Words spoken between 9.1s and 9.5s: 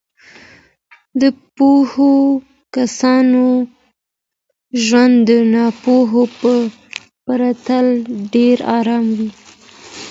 وي.